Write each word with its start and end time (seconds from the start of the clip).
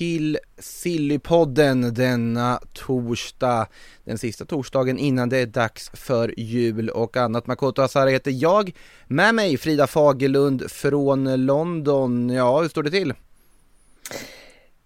till 0.00 0.38
Sillypodden 0.58 1.94
denna 1.94 2.60
torsdag, 2.72 3.66
den 4.04 4.18
sista 4.18 4.44
torsdagen 4.44 4.98
innan 4.98 5.28
det 5.28 5.38
är 5.38 5.46
dags 5.46 5.90
för 5.94 6.34
jul 6.40 6.88
och 6.88 7.16
annat. 7.16 7.46
Makoto 7.46 7.82
Asara 7.82 8.10
heter 8.10 8.30
jag, 8.34 8.72
med 9.06 9.34
mig 9.34 9.56
Frida 9.56 9.86
Fagerlund 9.86 10.70
från 10.70 11.46
London. 11.46 12.30
Ja, 12.30 12.60
hur 12.60 12.68
står 12.68 12.82
det 12.82 12.90
till? 12.90 13.14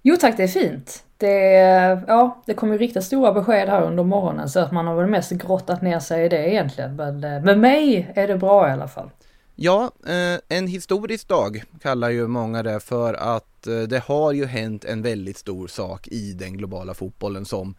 Jo 0.03 0.17
tack, 0.17 0.37
det 0.37 0.43
är 0.43 0.49
fint. 0.49 1.05
Det, 1.17 1.31
ja, 2.07 2.43
det 2.47 2.55
kommer 2.55 2.79
riktigt 2.79 3.05
stora 3.05 3.33
besked 3.33 3.69
här 3.69 3.83
under 3.83 4.05
morgonen 4.05 4.49
så 4.49 4.61
att 4.61 4.73
man 4.73 4.87
har 4.87 4.97
väl 4.97 5.07
mest 5.07 5.31
grottat 5.31 5.83
ner 5.83 6.01
sig 6.01 6.25
i 6.25 6.29
det 6.29 6.49
egentligen. 6.49 6.97
Men 6.97 7.25
eh, 7.25 7.43
med 7.43 7.59
mig 7.59 8.13
är 8.15 8.29
det 8.29 8.37
bra 8.37 8.69
i 8.69 8.73
alla 8.73 8.89
fall. 8.89 9.11
Ja, 9.55 9.91
eh, 10.07 10.57
en 10.59 10.67
historisk 10.67 11.29
dag 11.29 11.65
kallar 11.83 12.11
ju 12.11 12.27
många 12.27 12.63
det 12.63 12.81
för 12.81 13.15
att 13.15 13.54
Eh, 13.67 13.83
det 13.83 13.99
har 13.99 14.33
ju 14.33 14.47
hänt 14.47 14.85
en 14.85 15.03
väldigt 15.03 15.37
stor 15.37 15.69
sak 15.69 16.09
i 16.09 16.33
den 16.33 16.57
globala 16.57 16.95
fotbollen 16.95 17.45
som 17.45 17.75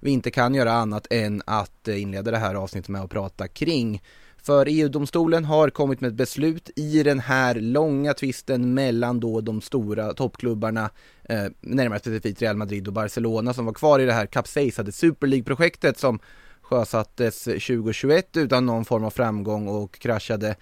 vi 0.00 0.10
inte 0.10 0.30
kan 0.30 0.54
göra 0.54 0.72
annat 0.72 1.06
än 1.10 1.42
att 1.46 1.88
eh, 1.88 2.02
inleda 2.02 2.30
det 2.30 2.38
här 2.38 2.54
avsnittet 2.54 2.88
med 2.88 3.02
att 3.02 3.10
prata 3.10 3.48
kring. 3.48 4.02
För 4.42 4.66
EU-domstolen 4.68 5.44
har 5.44 5.70
kommit 5.70 6.00
med 6.00 6.08
ett 6.08 6.14
beslut 6.14 6.70
i 6.76 7.02
den 7.02 7.20
här 7.20 7.54
långa 7.54 8.14
tvisten 8.14 8.74
mellan 8.74 9.20
då 9.20 9.40
de 9.40 9.60
stora 9.60 10.14
toppklubbarna, 10.14 10.90
eh, 11.24 11.44
närmare 11.60 11.98
specifikt 11.98 12.42
Real 12.42 12.56
Madrid 12.56 12.88
och 12.88 12.94
Barcelona 12.94 13.54
som 13.54 13.66
var 13.66 13.72
kvar 13.72 13.98
i 13.98 14.06
det 14.06 14.12
här 14.12 14.26
kapsejsade 14.26 14.92
Super 14.92 15.26
League-projektet 15.26 15.98
som 15.98 16.18
sjösattes 16.62 17.44
2021 17.44 18.36
utan 18.36 18.66
någon 18.66 18.84
form 18.84 19.04
av 19.04 19.10
framgång 19.10 19.68
och 19.68 19.98
kraschade 19.98 20.56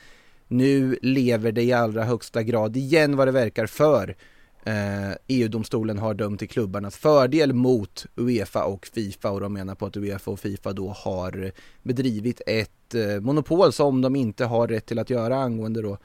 nu 0.49 0.99
lever 1.03 1.53
det 1.53 1.63
i 1.63 1.73
allra 1.73 2.05
högsta 2.05 2.43
grad 2.43 2.77
igen 2.77 3.17
vad 3.17 3.29
det 3.29 3.33
verkar 3.33 3.67
för. 3.67 4.17
Eh, 4.65 5.13
EU-domstolen 5.27 5.99
har 5.99 6.15
dömt 6.15 6.39
till 6.39 6.49
klubbarnas 6.49 6.97
fördel 6.97 7.53
mot 7.53 8.07
Uefa 8.17 8.65
och 8.65 8.87
Fifa 8.87 9.31
och 9.31 9.41
de 9.41 9.53
menar 9.53 9.75
på 9.75 9.87
att 9.87 9.97
Uefa 9.97 10.31
och 10.31 10.41
Fifa 10.41 10.73
då 10.73 10.89
har 10.89 11.53
bedrivit 11.83 12.43
ett 12.47 12.95
eh, 12.95 13.21
monopol 13.21 13.73
som 13.73 14.01
de 14.01 14.17
inte 14.17 14.45
har 14.45 14.69
rätt 14.69 14.87
till 14.87 14.99
att 14.99 15.11
göra 15.11 15.37
angående 15.37 15.83
då 15.83 15.99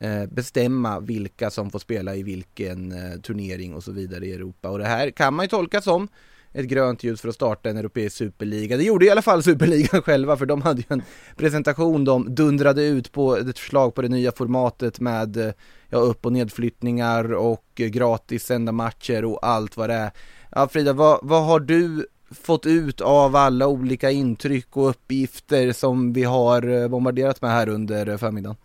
eh, 0.00 0.26
bestämma 0.26 1.00
vilka 1.00 1.50
som 1.50 1.70
får 1.70 1.78
spela 1.78 2.16
i 2.16 2.22
vilken 2.22 2.92
eh, 2.92 3.20
turnering 3.20 3.74
och 3.74 3.84
så 3.84 3.92
vidare 3.92 4.26
i 4.26 4.32
Europa. 4.32 4.70
Och 4.70 4.78
det 4.78 4.86
här 4.86 5.10
kan 5.10 5.34
man 5.34 5.44
ju 5.44 5.48
tolka 5.48 5.80
som 5.80 6.08
ett 6.52 6.66
grönt 6.66 7.04
ljus 7.04 7.20
för 7.20 7.28
att 7.28 7.34
starta 7.34 7.70
en 7.70 7.76
europeisk 7.76 8.16
superliga. 8.16 8.76
Det 8.76 8.82
gjorde 8.82 9.06
i 9.06 9.10
alla 9.10 9.22
fall 9.22 9.42
superligan 9.42 10.02
själva 10.04 10.36
för 10.36 10.46
de 10.46 10.62
hade 10.62 10.80
ju 10.80 10.86
en 10.88 11.02
presentation 11.36 12.04
de 12.04 12.34
dundrade 12.34 12.82
ut 12.82 13.12
på 13.12 13.36
ett 13.36 13.58
förslag 13.58 13.94
på 13.94 14.02
det 14.02 14.08
nya 14.08 14.32
formatet 14.32 15.00
med 15.00 15.54
ja, 15.88 15.98
upp 15.98 16.26
och 16.26 16.32
nedflyttningar 16.32 17.32
och 17.32 17.64
gratis 17.74 18.44
sända 18.44 18.72
matcher 18.72 19.24
och 19.24 19.46
allt 19.46 19.76
vad 19.76 19.90
det 19.90 19.94
är. 19.94 20.10
Ja 20.50 20.68
Frida, 20.68 20.92
vad, 20.92 21.18
vad 21.22 21.44
har 21.44 21.60
du 21.60 22.06
fått 22.30 22.66
ut 22.66 23.00
av 23.00 23.36
alla 23.36 23.66
olika 23.66 24.10
intryck 24.10 24.76
och 24.76 24.88
uppgifter 24.88 25.72
som 25.72 26.12
vi 26.12 26.24
har 26.24 26.68
eh, 26.68 26.88
bombarderat 26.88 27.42
med 27.42 27.50
här 27.50 27.68
under 27.68 28.16
förmiddagen? 28.16 28.56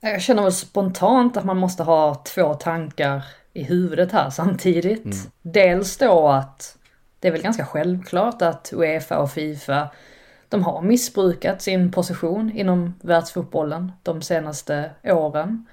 Jag 0.00 0.22
känner 0.22 0.42
väl 0.42 0.52
spontant 0.52 1.36
att 1.36 1.44
man 1.44 1.56
måste 1.56 1.82
ha 1.82 2.14
två 2.14 2.54
tankar 2.54 3.24
i 3.56 3.62
huvudet 3.62 4.12
här 4.12 4.30
samtidigt. 4.30 5.04
Mm. 5.04 5.16
Dels 5.42 5.96
då 5.96 6.28
att 6.28 6.76
det 7.20 7.28
är 7.28 7.32
väl 7.32 7.42
ganska 7.42 7.66
självklart 7.66 8.42
att 8.42 8.72
Uefa 8.72 9.18
och 9.18 9.30
Fifa 9.30 9.88
de 10.48 10.64
har 10.64 10.82
missbrukat 10.82 11.62
sin 11.62 11.92
position 11.92 12.52
inom 12.54 12.94
världsfotbollen 13.00 13.92
de 14.02 14.22
senaste 14.22 14.90
åren. 15.04 15.66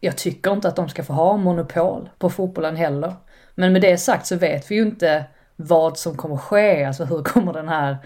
Jag 0.00 0.16
tycker 0.16 0.52
inte 0.52 0.68
att 0.68 0.76
de 0.76 0.88
ska 0.88 1.04
få 1.04 1.12
ha 1.12 1.36
monopol 1.36 2.10
på 2.18 2.30
fotbollen 2.30 2.76
heller. 2.76 3.14
Men 3.54 3.72
med 3.72 3.82
det 3.82 3.98
sagt 3.98 4.26
så 4.26 4.36
vet 4.36 4.70
vi 4.70 4.74
ju 4.74 4.82
inte 4.82 5.24
vad 5.56 5.98
som 5.98 6.16
kommer 6.16 6.36
ske, 6.36 6.84
alltså 6.84 7.04
hur 7.04 7.22
kommer 7.22 7.52
den 7.52 7.68
här 7.68 7.96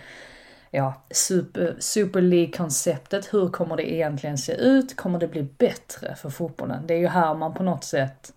ja, 0.71 0.95
super, 1.11 1.77
super 1.79 2.21
League-konceptet, 2.21 3.35
hur 3.35 3.49
kommer 3.49 3.77
det 3.77 3.95
egentligen 3.95 4.39
se 4.39 4.53
ut? 4.53 4.97
Kommer 4.97 5.19
det 5.19 5.29
bli 5.29 5.43
bättre 5.43 6.15
för 6.15 6.31
fotbollen? 6.31 6.87
Det 6.87 6.95
är 6.95 6.99
ju 6.99 7.09
här 7.09 7.35
man 7.35 7.55
på 7.55 7.63
något 7.63 7.85
sätt 7.85 8.33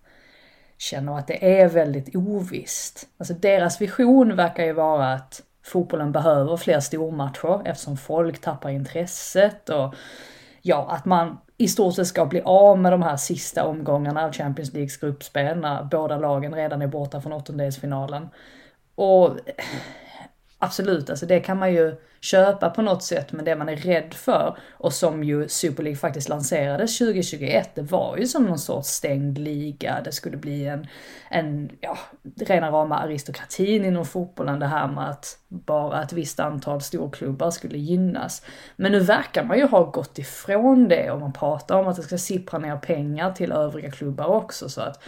känner 0.78 1.18
att 1.18 1.26
det 1.26 1.60
är 1.60 1.68
väldigt 1.68 2.16
ovisst. 2.16 3.08
Alltså 3.18 3.34
deras 3.34 3.80
vision 3.80 4.36
verkar 4.36 4.64
ju 4.64 4.72
vara 4.72 5.12
att 5.12 5.42
fotbollen 5.62 6.12
behöver 6.12 6.56
fler 6.56 6.80
stormatcher 6.80 7.62
eftersom 7.64 7.96
folk 7.96 8.40
tappar 8.40 8.70
intresset 8.70 9.68
och 9.68 9.94
ja, 10.62 10.88
att 10.90 11.04
man 11.04 11.38
i 11.56 11.68
stort 11.68 11.94
sett 11.94 12.06
ska 12.06 12.26
bli 12.26 12.40
av 12.44 12.78
med 12.78 12.92
de 12.92 13.02
här 13.02 13.16
sista 13.16 13.64
omgångarna 13.64 14.24
av 14.24 14.32
Champions 14.32 14.72
Leagues 14.72 14.96
gruppspel 14.96 15.58
när 15.58 15.84
båda 15.84 16.18
lagen 16.18 16.54
redan 16.54 16.82
är 16.82 16.86
borta 16.86 17.20
från 17.20 17.32
åttondelsfinalen. 17.32 18.28
Och 18.94 19.30
absolut, 20.58 21.10
alltså 21.10 21.26
det 21.26 21.40
kan 21.40 21.58
man 21.58 21.72
ju 21.72 21.96
köpa 22.20 22.70
på 22.70 22.82
något 22.82 23.02
sätt, 23.02 23.32
men 23.32 23.44
det 23.44 23.56
man 23.56 23.68
är 23.68 23.76
rädd 23.76 24.14
för 24.14 24.58
och 24.70 24.92
som 24.92 25.24
ju 25.24 25.48
Super 25.48 25.82
League 25.82 25.96
faktiskt 25.96 26.28
lanserades 26.28 26.98
2021, 26.98 27.74
det 27.74 27.82
var 27.82 28.16
ju 28.16 28.26
som 28.26 28.44
någon 28.44 28.58
sorts 28.58 28.88
stängd 28.88 29.38
liga, 29.38 30.00
det 30.04 30.12
skulle 30.12 30.36
bli 30.36 30.66
en, 30.66 30.86
en 31.30 31.70
ja, 31.80 31.98
rena 32.36 32.70
rama 32.70 32.98
aristokratin 32.98 33.84
inom 33.84 34.06
fotbollen, 34.06 34.60
det 34.60 34.66
här 34.66 34.88
med 34.88 35.10
att 35.10 35.38
bara 35.48 36.02
ett 36.02 36.12
visst 36.12 36.40
antal 36.40 36.80
storklubbar 36.80 37.50
skulle 37.50 37.78
gynnas. 37.78 38.42
Men 38.76 38.92
nu 38.92 39.00
verkar 39.00 39.44
man 39.44 39.58
ju 39.58 39.66
ha 39.66 39.84
gått 39.84 40.18
ifrån 40.18 40.88
det 40.88 41.10
och 41.10 41.20
man 41.20 41.32
pratar 41.32 41.76
om 41.76 41.88
att 41.88 41.96
det 41.96 42.02
ska 42.02 42.18
sippra 42.18 42.58
ner 42.58 42.76
pengar 42.76 43.32
till 43.32 43.52
övriga 43.52 43.90
klubbar 43.90 44.26
också, 44.26 44.68
så 44.68 44.80
att 44.80 45.02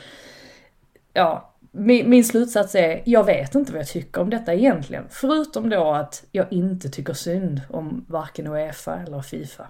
ja, 1.13 1.55
min, 1.73 2.11
min 2.11 2.25
slutsats 2.25 2.75
är, 2.75 3.03
jag 3.05 3.25
vet 3.25 3.55
inte 3.55 3.73
vad 3.73 3.81
jag 3.81 3.89
tycker 3.89 4.21
om 4.21 4.31
detta 4.31 4.55
egentligen. 4.55 5.05
Förutom 5.11 5.71
då 5.71 5.93
att 5.93 6.25
jag 6.33 6.53
inte 6.53 6.89
tycker 6.89 7.13
synd 7.13 7.61
om 7.69 8.05
varken 8.09 8.47
Uefa 8.47 8.97
eller 8.97 9.23
Fifa. 9.23 9.67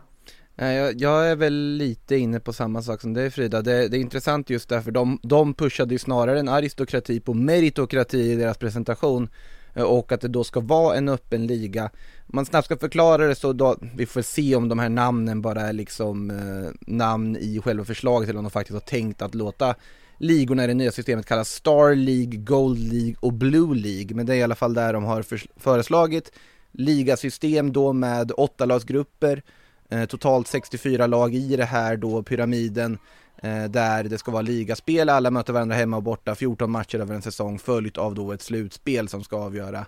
Jag, 0.57 1.01
jag 1.01 1.31
är 1.31 1.37
väl 1.37 1.55
lite 1.55 2.17
inne 2.17 2.41
på 2.41 2.53
samma 2.53 2.83
sak 2.83 3.01
som 3.01 3.15
dig 3.15 3.31
Frida. 3.31 3.63
Det, 3.63 3.89
det 3.89 3.97
är 3.97 4.01
intressant 4.01 4.51
just 4.51 4.69
därför 4.69 4.91
de, 4.91 5.19
de 5.23 5.55
pushade 5.55 5.95
ju 5.95 5.99
snarare 5.99 6.41
en 6.41 6.49
aristokrati 6.49 7.21
på 7.21 7.35
meritokrati 7.35 8.19
i 8.19 8.37
deras 8.37 8.59
presentation 8.59 9.29
eh, 9.75 9.83
och 9.83 10.13
att 10.13 10.21
det 10.21 10.29
då 10.29 10.45
ska 10.45 10.61
vara 10.61 10.97
en 10.97 11.09
öppen 11.09 11.47
liga. 11.47 11.91
Man 12.27 12.47
snabbt 12.47 12.65
ska 12.65 12.77
förklara 12.77 13.27
det 13.27 13.35
så 13.35 13.53
då, 13.53 13.77
vi 13.97 14.07
får 14.07 14.23
se 14.23 14.57
om 14.57 14.69
de 14.69 14.79
här 14.79 14.89
namnen 14.89 15.43
bara 15.43 15.61
är 15.61 15.73
liksom 15.73 16.31
eh, 16.31 16.71
namn 16.81 17.37
i 17.37 17.61
själva 17.65 17.85
förslaget 17.85 18.29
eller 18.29 18.39
om 18.39 18.45
de 18.45 18.51
faktiskt 18.51 18.75
har 18.75 18.81
tänkt 18.81 19.23
att 19.23 19.35
låta 19.35 19.75
ligorna 20.21 20.65
i 20.65 20.67
det 20.67 20.75
nya 20.75 20.93
systemet 20.93 21.27
kallas 21.27 21.51
Star 21.51 21.95
League, 21.95 22.37
Gold 22.37 22.93
League 22.93 23.15
och 23.21 23.33
Blue 23.33 23.75
League. 23.75 24.17
Men 24.17 24.27
det 24.27 24.35
är 24.35 24.39
i 24.39 24.43
alla 24.43 24.55
fall 24.55 24.75
där 24.75 24.93
de 24.93 25.05
har 25.05 25.25
föreslagit 25.61 26.33
ligasystem 26.73 27.73
då 27.73 27.93
med 27.93 28.33
åtta 28.37 28.65
lagsgrupper, 28.65 29.43
eh, 29.89 30.05
totalt 30.05 30.49
64 30.49 31.07
lag 31.07 31.35
i 31.35 31.57
det 31.57 31.65
här 31.65 31.97
då 31.97 32.23
pyramiden 32.23 32.99
eh, 33.43 33.65
där 33.65 34.05
det 34.05 34.19
ska 34.19 34.31
vara 34.31 34.43
ligaspel, 34.43 35.09
alla 35.09 35.31
möter 35.31 35.53
varandra 35.53 35.77
hemma 35.77 35.97
och 35.97 36.03
borta, 36.03 36.35
14 36.35 36.71
matcher 36.71 36.99
över 36.99 37.15
en 37.15 37.23
säsong 37.23 37.59
följt 37.59 37.99
av 37.99 38.15
då 38.15 38.33
ett 38.33 38.43
slutspel 38.43 39.09
som 39.09 39.25
ska 39.25 39.37
avgöra 39.37 39.87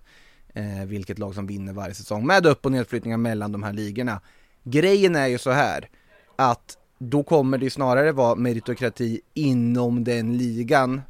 eh, 0.55 0.85
vilket 0.87 1.19
lag 1.19 1.35
som 1.35 1.47
vinner 1.47 1.73
varje 1.73 1.95
säsong 1.95 2.27
med 2.27 2.47
upp 2.47 2.65
och 2.67 2.73
nedflyttningar 2.73 3.17
mellan 3.17 3.53
de 3.53 3.63
här 3.63 3.73
ligorna. 3.73 4.21
Grejen 4.65 5.17
är 5.17 5.27
ju 5.27 5.39
så 5.39 5.51
här 5.51 5.89
att 6.37 6.79
då 7.05 7.23
kommer 7.23 7.59
det 7.59 7.71
snarare 7.71 8.13
vara 8.13 8.35
meritokrati 8.35 9.21
inom 9.35 10.05
den 10.05 10.37
ligan 10.37 11.03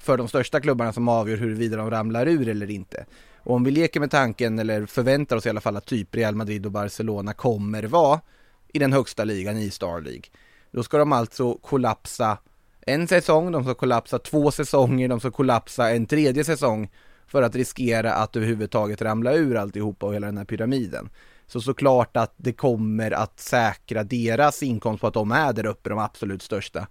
för 0.00 0.16
de 0.16 0.28
största 0.28 0.60
klubbarna 0.60 0.92
som 0.92 1.08
avgör 1.08 1.36
huruvida 1.36 1.76
de 1.76 1.90
ramlar 1.90 2.26
ur 2.28 2.48
eller 2.48 2.70
inte. 2.70 3.06
Och 3.36 3.54
om 3.54 3.64
vi 3.64 3.70
leker 3.70 4.00
med 4.00 4.10
tanken, 4.10 4.58
eller 4.58 4.86
förväntar 4.86 5.36
oss 5.36 5.46
i 5.46 5.48
alla 5.48 5.60
fall 5.60 5.76
att 5.76 5.86
typ 5.86 6.14
Real 6.14 6.34
Madrid 6.34 6.66
och 6.66 6.72
Barcelona 6.72 7.32
kommer 7.32 7.82
vara 7.82 8.20
i 8.72 8.78
den 8.78 8.92
högsta 8.92 9.24
ligan 9.24 9.58
i 9.58 9.70
Star 9.70 10.00
League. 10.00 10.22
Då 10.70 10.82
ska 10.82 10.98
de 10.98 11.12
alltså 11.12 11.54
kollapsa 11.54 12.38
en 12.80 13.08
säsong, 13.08 13.52
de 13.52 13.64
ska 13.64 13.74
kollapsa 13.74 14.18
två 14.18 14.50
säsonger, 14.50 15.08
de 15.08 15.20
ska 15.20 15.30
kollapsa 15.30 15.90
en 15.90 16.06
tredje 16.06 16.44
säsong 16.44 16.90
för 17.26 17.42
att 17.42 17.54
riskera 17.54 18.14
att 18.14 18.36
överhuvudtaget 18.36 19.02
ramla 19.02 19.34
ur 19.34 19.56
alltihopa 19.56 20.06
och 20.06 20.14
hela 20.14 20.26
den 20.26 20.38
här 20.38 20.44
pyramiden. 20.44 21.08
Så 21.50 21.60
såklart 21.60 22.16
att 22.16 22.34
det 22.36 22.52
kommer 22.52 23.10
att 23.10 23.40
säkra 23.40 24.04
deras 24.04 24.62
inkomst 24.62 25.00
på 25.00 25.06
att 25.06 25.14
de 25.14 25.32
är 25.32 25.52
där 25.52 25.66
uppe, 25.66 25.90
de 25.90 25.98
absolut 25.98 26.42
största. 26.42 26.86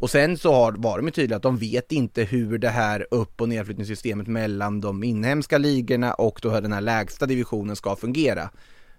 Och 0.00 0.10
sen 0.10 0.38
så 0.38 0.52
har, 0.52 0.72
var 0.72 0.96
de 0.96 1.06
ju 1.06 1.12
tydliga 1.12 1.36
att 1.36 1.42
de 1.42 1.56
vet 1.56 1.92
inte 1.92 2.22
hur 2.24 2.58
det 2.58 2.68
här 2.68 3.06
upp 3.10 3.40
och 3.40 3.48
nedflyttningssystemet 3.48 4.26
mellan 4.26 4.80
de 4.80 5.04
inhemska 5.04 5.58
ligorna 5.58 6.14
och 6.14 6.38
då 6.42 6.60
den 6.60 6.72
här 6.72 6.80
lägsta 6.80 7.26
divisionen 7.26 7.76
ska 7.76 7.96
fungera. 7.96 8.50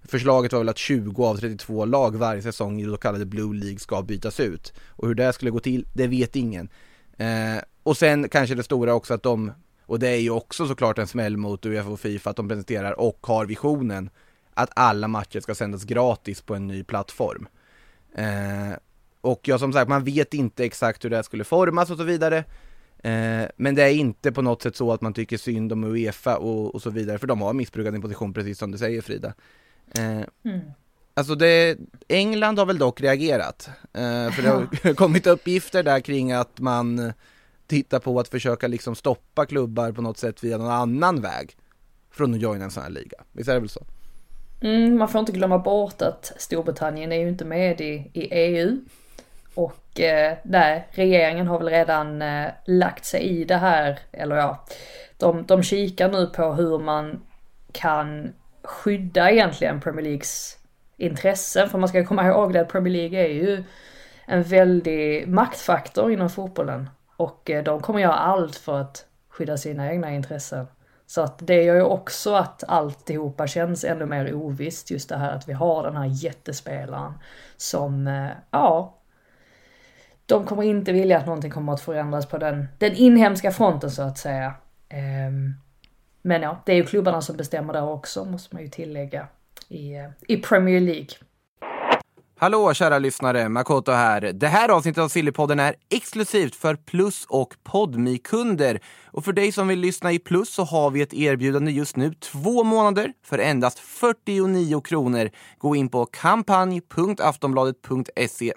Förslaget 0.03 0.53
var 0.53 0.59
väl 0.59 0.69
att 0.69 0.77
20 0.77 1.25
av 1.25 1.37
32 1.37 1.85
lag 1.85 2.15
varje 2.15 2.41
säsong 2.41 2.81
i 2.81 2.85
så 2.85 2.97
kallade 2.97 3.25
Blue 3.25 3.55
League 3.55 3.79
ska 3.79 4.01
bytas 4.01 4.39
ut. 4.39 4.73
Och 4.87 5.07
hur 5.07 5.15
det 5.15 5.33
skulle 5.33 5.51
gå 5.51 5.59
till, 5.59 5.85
det 5.93 6.07
vet 6.07 6.35
ingen. 6.35 6.69
Eh, 7.17 7.61
och 7.83 7.97
sen 7.97 8.29
kanske 8.29 8.55
det 8.55 8.63
stora 8.63 8.93
också 8.93 9.13
att 9.13 9.23
de, 9.23 9.51
och 9.85 9.99
det 9.99 10.09
är 10.09 10.19
ju 10.19 10.29
också 10.29 10.67
såklart 10.67 10.97
en 10.97 11.07
smäll 11.07 11.37
mot 11.37 11.65
Uefa 11.65 11.89
och 11.89 11.99
Fifa 11.99 12.29
att 12.29 12.35
de 12.35 12.47
presenterar 12.47 12.99
och 12.99 13.27
har 13.27 13.45
visionen 13.45 14.09
att 14.57 14.71
alla 14.75 15.07
matcher 15.07 15.39
ska 15.39 15.55
sändas 15.55 15.83
gratis 15.83 16.41
på 16.41 16.55
en 16.55 16.67
ny 16.67 16.83
plattform. 16.83 17.47
Eh, 18.15 18.77
och 19.21 19.47
ja, 19.47 19.59
som 19.59 19.73
sagt, 19.73 19.89
man 19.89 20.03
vet 20.03 20.33
inte 20.33 20.65
exakt 20.65 21.05
hur 21.05 21.09
det 21.09 21.15
här 21.15 21.23
skulle 21.23 21.43
formas 21.43 21.91
och 21.91 21.97
så 21.97 22.03
vidare. 22.03 22.37
Eh, 23.03 23.45
men 23.57 23.75
det 23.75 23.83
är 23.83 23.93
inte 23.93 24.31
på 24.31 24.41
något 24.41 24.61
sätt 24.61 24.75
så 24.75 24.93
att 24.93 25.01
man 25.01 25.13
tycker 25.13 25.37
synd 25.37 25.71
om 25.71 25.83
Uefa 25.83 26.37
och, 26.37 26.75
och 26.75 26.81
så 26.81 26.89
vidare, 26.89 27.19
för 27.19 27.27
de 27.27 27.41
har 27.41 27.53
missbrukat 27.53 27.93
sin 27.93 28.01
position 28.01 28.33
precis 28.33 28.57
som 28.57 28.71
du 28.71 28.77
säger 28.77 29.01
Frida. 29.01 29.33
Eh, 29.97 30.51
mm. 30.51 30.61
Alltså 31.13 31.35
det, 31.35 31.77
England 32.07 32.59
har 32.59 32.65
väl 32.65 32.77
dock 32.77 33.01
reagerat, 33.01 33.69
eh, 33.93 34.31
för 34.31 34.41
det 34.41 34.49
har 34.49 34.93
kommit 34.95 35.27
uppgifter 35.27 35.83
där 35.83 35.99
kring 35.99 36.31
att 36.31 36.59
man 36.59 37.13
tittar 37.67 37.99
på 37.99 38.19
att 38.19 38.27
försöka 38.27 38.67
liksom 38.67 38.95
stoppa 38.95 39.45
klubbar 39.45 39.91
på 39.91 40.01
något 40.01 40.17
sätt 40.17 40.43
via 40.43 40.57
någon 40.57 40.71
annan 40.71 41.21
väg 41.21 41.57
från 42.11 42.33
att 42.33 42.41
joina 42.41 42.65
en 42.65 42.71
sån 42.71 42.83
här 42.83 42.89
liga. 42.89 43.23
Visst 43.31 43.49
är 43.49 43.53
det 43.53 43.59
väl 43.59 43.69
så? 43.69 43.85
Mm, 44.61 44.97
man 44.97 45.07
får 45.07 45.19
inte 45.19 45.31
glömma 45.31 45.57
bort 45.57 46.01
att 46.01 46.33
Storbritannien 46.37 47.11
är 47.11 47.19
ju 47.19 47.27
inte 47.29 47.45
med 47.45 47.81
i, 47.81 48.11
i 48.13 48.27
EU. 48.31 48.77
Och 49.55 49.99
eh, 49.99 50.37
nej, 50.43 50.87
regeringen 50.91 51.47
har 51.47 51.57
väl 51.57 51.69
redan 51.69 52.21
eh, 52.21 52.47
lagt 52.65 53.05
sig 53.05 53.21
i 53.21 53.43
det 53.43 53.55
här, 53.55 53.99
eller 54.11 54.35
ja, 54.35 54.65
de, 55.17 55.45
de 55.45 55.63
kikar 55.63 56.09
nu 56.09 56.27
på 56.27 56.53
hur 56.53 56.79
man 56.79 57.21
kan 57.71 58.33
skydda 58.63 59.31
egentligen 59.31 59.81
Premier 59.81 60.03
Leagues 60.03 60.57
intressen. 60.97 61.69
För 61.69 61.77
man 61.77 61.89
ska 61.89 62.05
komma 62.05 62.27
ihåg 62.27 62.53
det 62.53 62.61
att 62.61 62.71
Premier 62.71 62.93
League 62.93 63.19
är 63.19 63.29
ju 63.29 63.63
en 64.25 64.43
väldig 64.43 65.27
maktfaktor 65.27 66.11
inom 66.11 66.29
fotbollen. 66.29 66.89
Och 67.17 67.49
eh, 67.49 67.63
de 67.63 67.81
kommer 67.81 67.99
göra 67.99 68.13
allt 68.13 68.55
för 68.55 68.79
att 68.79 69.05
skydda 69.29 69.57
sina 69.57 69.91
egna 69.91 70.11
intressen. 70.11 70.67
Så 71.07 71.21
att 71.21 71.47
det 71.47 71.63
gör 71.63 71.75
ju 71.75 71.81
också 71.81 72.33
att 72.33 72.63
alltihopa 72.67 73.47
känns 73.47 73.83
ännu 73.83 74.05
mer 74.05 74.33
ovisst. 74.33 74.91
Just 74.91 75.09
det 75.09 75.17
här 75.17 75.31
att 75.31 75.49
vi 75.49 75.53
har 75.53 75.83
den 75.83 75.95
här 75.95 76.05
jättespelaren 76.05 77.13
som, 77.57 78.07
eh, 78.07 78.29
ja, 78.51 78.97
de 80.25 80.45
kommer 80.45 80.63
inte 80.63 80.91
vilja 80.91 81.17
att 81.17 81.25
någonting 81.25 81.51
kommer 81.51 81.73
att 81.73 81.81
förändras 81.81 82.25
på 82.25 82.37
den, 82.37 82.67
den 82.77 82.93
inhemska 82.95 83.51
fronten 83.51 83.91
så 83.91 84.01
att 84.01 84.17
säga. 84.17 84.53
Ehm, 84.89 85.53
men 86.21 86.41
ja, 86.41 86.61
det 86.65 86.71
är 86.71 86.75
ju 86.75 86.85
klubbarna 86.85 87.21
som 87.21 87.37
bestämmer 87.37 87.73
där 87.73 87.89
också, 87.89 88.25
måste 88.25 88.55
man 88.55 88.63
ju 88.63 88.69
tillägga, 88.69 89.27
i, 89.69 89.93
eh, 89.93 90.09
i 90.27 90.37
Premier 90.37 90.81
League. 90.81 91.07
Hallå 92.39 92.73
kära 92.73 92.99
lyssnare, 92.99 93.49
Makoto 93.49 93.91
här. 93.91 94.21
Det 94.21 94.47
här 94.47 94.69
avsnittet 94.69 95.03
av 95.03 95.07
Sillypodden 95.07 95.59
är 95.59 95.75
exklusivt 95.89 96.55
för 96.55 96.75
Plus 96.75 97.25
och 97.25 97.55
podmi 97.63 98.17
kunder 98.17 98.79
Och 99.05 99.25
för 99.25 99.33
dig 99.33 99.51
som 99.51 99.67
vill 99.67 99.79
lyssna 99.79 100.11
i 100.11 100.19
Plus 100.19 100.49
så 100.49 100.63
har 100.63 100.91
vi 100.91 101.01
ett 101.01 101.13
erbjudande 101.13 101.71
just 101.71 101.95
nu, 101.95 102.13
två 102.13 102.63
månader 102.63 103.13
för 103.25 103.39
endast 103.39 103.79
49 103.79 104.81
kronor. 104.81 105.29
Gå 105.57 105.75
in 105.75 105.89
på 105.89 106.05
kampanj.aftonbladet.se 106.05 108.53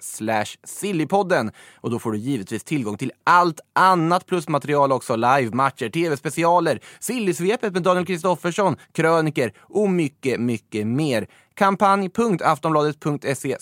sillypodden 0.63 1.51
och 1.75 1.91
då 1.91 1.99
får 1.99 2.11
du 2.11 2.17
givetvis 2.17 2.63
tillgång 2.63 2.97
till 2.97 3.11
allt 3.23 3.59
annat 3.73 4.25
plusmaterial 4.25 4.91
också, 4.91 5.15
live-matcher, 5.15 5.89
tv-specialer, 5.89 6.79
Sillysvepet 6.99 7.73
med 7.73 7.83
Daniel 7.83 8.05
Kristoffersson, 8.05 8.77
kröniker 8.91 9.53
och 9.59 9.89
mycket, 9.89 10.39
mycket 10.39 10.87
mer. 10.87 11.27
Kampanj.aftonbladet.se 11.61 13.57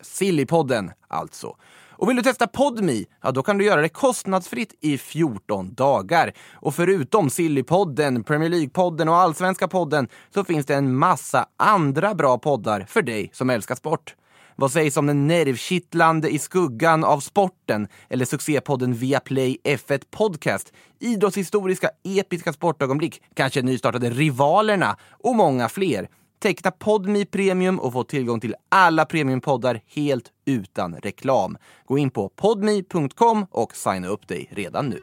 sillypodden 0.00 0.90
alltså. 1.08 1.56
Och 1.90 2.08
vill 2.08 2.16
du 2.16 2.22
testa 2.22 2.46
Podmi? 2.46 3.06
Ja, 3.22 3.30
då 3.30 3.42
kan 3.42 3.58
du 3.58 3.64
göra 3.64 3.80
det 3.80 3.88
kostnadsfritt 3.88 4.74
i 4.80 4.98
14 4.98 5.74
dagar. 5.74 6.32
Och 6.52 6.74
förutom 6.74 7.30
Sillypodden, 7.30 8.24
Premier 8.24 8.50
League-podden 8.50 9.08
och 9.08 9.16
Allsvenska 9.16 9.68
podden 9.68 10.08
så 10.34 10.44
finns 10.44 10.66
det 10.66 10.74
en 10.74 10.94
massa 10.94 11.46
andra 11.56 12.14
bra 12.14 12.38
poddar 12.38 12.86
för 12.88 13.02
dig 13.02 13.30
som 13.32 13.50
älskar 13.50 13.74
sport. 13.74 14.14
Vad 14.56 14.72
sägs 14.72 14.96
om 14.96 15.06
den 15.06 15.26
nervkittlande 15.26 16.28
I 16.30 16.38
skuggan 16.38 17.04
av 17.04 17.20
sporten 17.20 17.88
eller 18.08 18.24
succépodden 18.24 18.94
Viaplay 18.94 19.58
F1 19.64 20.02
Podcast, 20.10 20.72
idrottshistoriska 21.00 21.90
episka 22.04 22.52
sportögonblick, 22.52 23.22
kanske 23.34 23.62
nystartade 23.62 24.10
Rivalerna 24.10 24.96
och 25.10 25.36
många 25.36 25.68
fler. 25.68 26.08
Teckna 26.42 26.70
Podmi 26.70 27.24
Premium 27.24 27.80
och 27.80 27.92
få 27.92 28.04
tillgång 28.04 28.40
till 28.40 28.54
alla 28.68 29.04
premiumpoddar 29.04 29.80
helt 29.86 30.24
utan 30.44 30.94
reklam. 30.96 31.56
Gå 31.86 31.98
in 31.98 32.10
på 32.10 32.28
podmi.com 32.28 33.46
och 33.50 33.76
signa 33.76 34.08
upp 34.08 34.28
dig 34.28 34.48
redan 34.52 34.88
nu. 34.88 35.00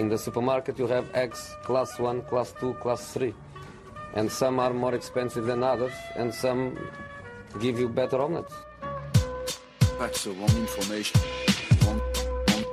In 0.00 0.10
the 0.10 0.18
supermarket 0.18 0.80
you 0.80 0.88
have 0.88 1.06
eggs 1.12 1.38
class 1.66 2.00
1, 2.00 2.28
class 2.28 2.54
2, 2.60 2.74
class 2.82 3.12
3. 3.14 3.32
And 4.16 4.32
some 4.32 4.62
are 4.62 4.74
more 4.74 4.96
expensive 4.96 5.46
than 5.46 5.62
others 5.62 5.92
and 6.18 6.34
some 6.34 6.70
give 7.60 7.80
you 7.80 7.88
better 7.88 8.18
omelets. 8.18 8.54
That's 9.98 10.24
the 10.24 10.30
wrong 10.30 10.60
information. 10.60 11.20
Wrong, 11.84 12.00
wrong, 12.48 12.64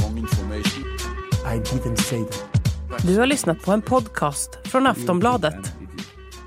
wrong 0.00 0.18
information. 0.18 0.84
I 1.46 1.58
didn't 1.58 1.96
say 1.96 2.24
that. 2.24 3.06
Du 3.06 3.18
har 3.18 3.26
lyssnat 3.26 3.62
på 3.62 3.72
en 3.72 3.82
podcast 3.82 4.58
från 4.64 4.86
Aftonbladet. 4.86 5.73